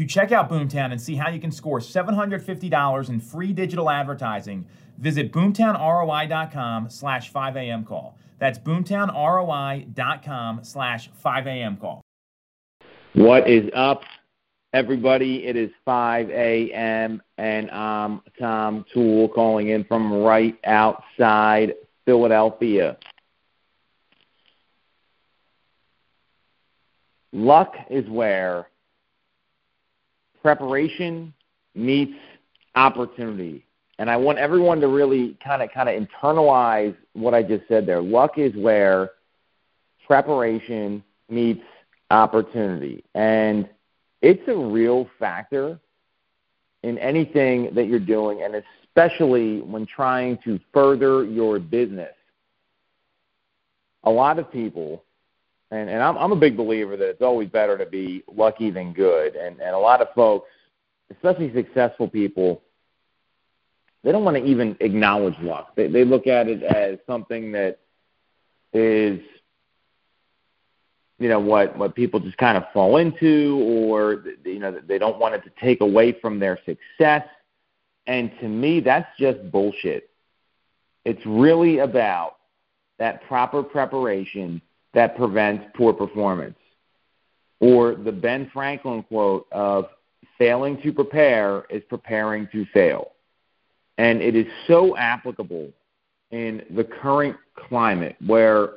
[0.00, 4.64] To check out Boomtown and see how you can score $750 in free digital advertising,
[4.96, 8.16] visit boomtownroi.com slash 5am call.
[8.38, 12.00] That's boomtownroi.com slash 5am call.
[13.12, 14.04] What is up,
[14.72, 15.44] everybody?
[15.44, 17.20] It is 5 a.m.
[17.36, 21.74] and I'm Tom Toole calling in from right outside
[22.06, 22.96] Philadelphia.
[27.34, 28.69] Luck is where
[30.42, 31.32] preparation
[31.74, 32.18] meets
[32.74, 33.64] opportunity.
[33.98, 37.86] And I want everyone to really kind of kind of internalize what I just said
[37.86, 38.00] there.
[38.00, 39.10] Luck is where
[40.06, 41.62] preparation meets
[42.10, 43.04] opportunity.
[43.14, 43.68] And
[44.22, 45.78] it's a real factor
[46.82, 52.14] in anything that you're doing and especially when trying to further your business.
[54.04, 55.04] A lot of people
[55.70, 58.92] and, and I'm, I'm a big believer that it's always better to be lucky than
[58.92, 59.36] good.
[59.36, 60.48] And, and a lot of folks,
[61.10, 62.62] especially successful people,
[64.02, 65.74] they don't want to even acknowledge luck.
[65.76, 67.78] They, they look at it as something that
[68.72, 69.20] is,
[71.18, 75.18] you know, what, what people just kind of fall into or, you know, they don't
[75.18, 77.24] want it to take away from their success.
[78.06, 80.10] And to me, that's just bullshit.
[81.04, 82.36] It's really about
[82.98, 84.62] that proper preparation
[84.94, 86.56] that prevents poor performance.
[87.60, 89.86] Or the Ben Franklin quote of
[90.38, 93.12] failing to prepare is preparing to fail.
[93.98, 95.70] And it is so applicable
[96.30, 98.70] in the current climate where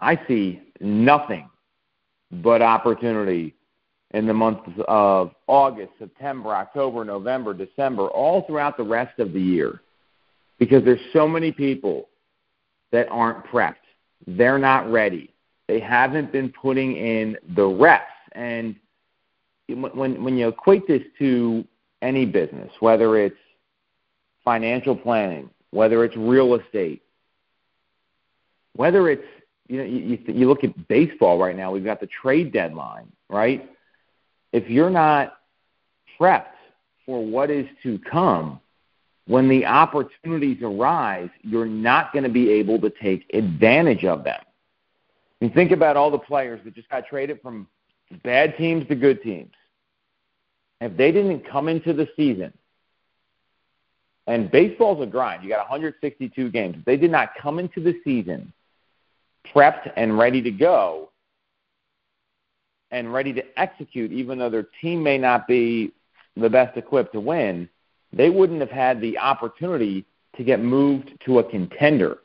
[0.00, 1.48] I see nothing
[2.30, 3.54] but opportunity
[4.10, 9.40] in the months of August, September, October, November, December, all throughout the rest of the
[9.40, 9.80] year.
[10.58, 12.08] Because there's so many people
[12.92, 13.74] that aren't prepped
[14.26, 15.30] they're not ready.
[15.68, 18.10] They haven't been putting in the reps.
[18.32, 18.76] And
[19.68, 21.64] when, when you equate this to
[22.02, 23.36] any business, whether it's
[24.44, 27.02] financial planning, whether it's real estate,
[28.76, 29.24] whether it's
[29.68, 33.70] you know you, you look at baseball right now, we've got the trade deadline, right?
[34.52, 35.38] If you're not
[36.20, 36.46] prepped
[37.06, 38.60] for what is to come,
[39.26, 44.40] when the opportunities arise, you're not going to be able to take advantage of them.
[45.40, 47.66] And think about all the players that just got traded from
[48.22, 49.52] bad teams to good teams.
[50.80, 52.52] If they didn't come into the season,
[54.26, 56.76] and baseball's a grind, you got 162 games.
[56.78, 58.52] If they did not come into the season
[59.54, 61.10] prepped and ready to go
[62.90, 65.92] and ready to execute, even though their team may not be
[66.36, 67.68] the best equipped to win,
[68.16, 70.04] they wouldn't have had the opportunity
[70.36, 72.18] to get moved to a contender.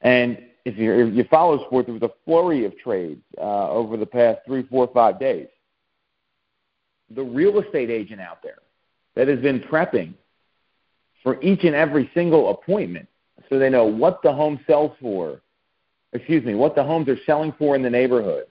[0.00, 3.96] And if, you if you follow sports, there was a flurry of trades uh, over
[3.96, 5.48] the past three, four, five days.
[7.10, 8.58] The real estate agent out there
[9.14, 10.14] that has been prepping
[11.22, 13.08] for each and every single appointment
[13.48, 15.40] so they know what the home sells for,
[16.12, 18.44] excuse me, what the homes are selling for in the neighborhood,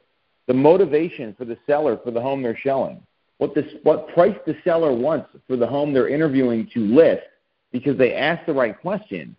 [0.47, 3.02] the motivation for the seller for the home they're showing,
[3.38, 7.23] what this what price the seller wants for the home they're interviewing to list
[7.72, 9.35] because they ask the right questions.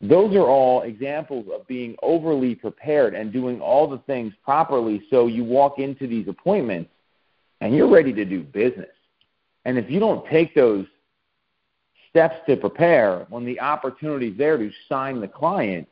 [0.00, 5.28] Those are all examples of being overly prepared and doing all the things properly so
[5.28, 6.90] you walk into these appointments
[7.62, 8.90] and you're ready to do business.
[9.64, 10.84] And if you don't take those
[12.10, 15.88] steps to prepare when the opportunity is there to sign the client,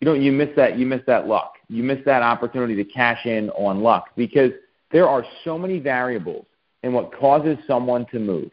[0.00, 1.54] you know you miss that you miss that luck.
[1.68, 4.52] You miss that opportunity to cash in on luck because–
[4.90, 6.46] there are so many variables
[6.82, 8.50] in what causes someone to move.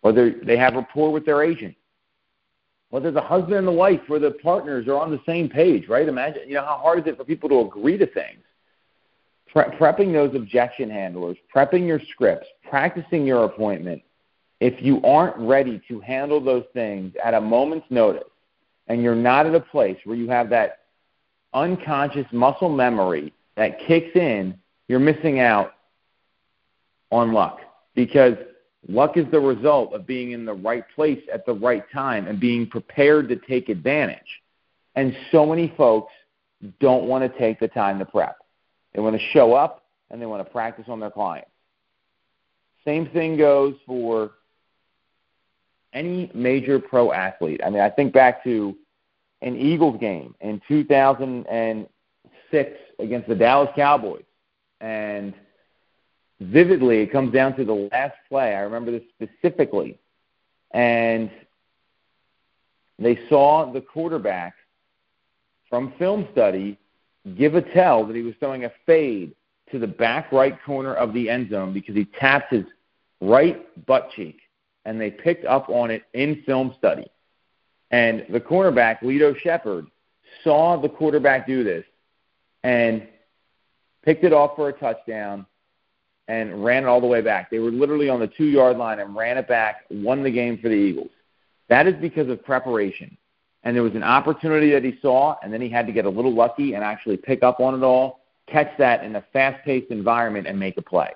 [0.00, 1.76] Whether they have rapport with their agent,
[2.90, 6.06] whether the husband and the wife or the partners are on the same page, right?
[6.06, 8.42] Imagine, you know, how hard is it for people to agree to things?
[9.50, 14.02] Pre- prepping those objection handlers, prepping your scripts, practicing your appointment.
[14.60, 18.28] If you aren't ready to handle those things at a moment's notice,
[18.88, 20.80] and you're not at a place where you have that
[21.54, 24.58] unconscious muscle memory that kicks in
[24.92, 25.72] you're missing out
[27.10, 27.58] on luck
[27.94, 28.34] because
[28.86, 32.38] luck is the result of being in the right place at the right time and
[32.38, 34.42] being prepared to take advantage.
[34.94, 36.12] And so many folks
[36.78, 38.36] don't want to take the time to prep.
[38.92, 41.48] They want to show up and they want to practice on their clients.
[42.84, 44.32] Same thing goes for
[45.94, 47.62] any major pro athlete.
[47.64, 48.76] I mean, I think back to
[49.40, 54.24] an Eagles game in 2006 against the Dallas Cowboys.
[54.82, 55.32] And
[56.40, 58.54] vividly, it comes down to the last play.
[58.54, 59.98] I remember this specifically.
[60.72, 61.30] And
[62.98, 64.54] they saw the quarterback
[65.70, 66.78] from film study
[67.36, 69.34] give a tell that he was throwing a fade
[69.70, 72.64] to the back right corner of the end zone because he tapped his
[73.20, 74.40] right butt cheek,
[74.84, 77.06] and they picked up on it in film study.
[77.90, 79.86] And the cornerback, Lito Sheppard,
[80.42, 81.84] saw the quarterback do this
[82.64, 83.06] and
[84.02, 85.46] picked it off for a touchdown
[86.28, 87.50] and ran it all the way back.
[87.50, 90.58] They were literally on the two yard line and ran it back, won the game
[90.58, 91.10] for the Eagles.
[91.68, 93.16] That is because of preparation.
[93.64, 96.10] And there was an opportunity that he saw, and then he had to get a
[96.10, 99.90] little lucky and actually pick up on it all, catch that in a fast paced
[99.90, 101.10] environment, and make a play.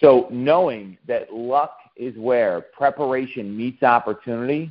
[0.00, 4.70] So, knowing that luck is where preparation meets opportunity,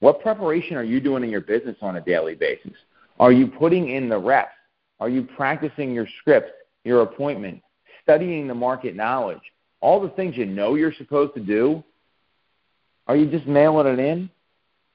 [0.00, 2.72] what preparation are you doing in your business on a daily basis?
[3.18, 4.52] Are you putting in the reps?
[5.00, 6.52] Are you practicing your scripts,
[6.84, 7.62] your appointment,
[8.02, 9.40] studying the market knowledge?
[9.80, 11.84] All the things you know you're supposed to do,
[13.06, 14.28] are you just mailing it in?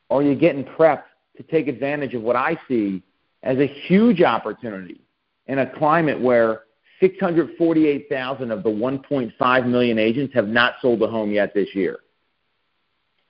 [0.09, 1.03] Or are you getting prepped
[1.37, 3.01] to take advantage of what I see
[3.41, 5.01] as a huge opportunity
[5.47, 6.63] in a climate where
[6.99, 11.99] 648,000 of the 1.5 million agents have not sold a home yet this year?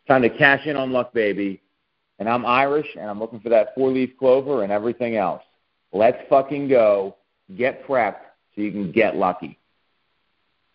[0.07, 1.61] Time to cash in on luck, baby.
[2.19, 5.41] And I'm Irish, and I'm looking for that four leaf clover and everything else.
[5.93, 7.15] Let's fucking go.
[7.55, 8.21] Get prepped
[8.55, 9.59] so you can get lucky.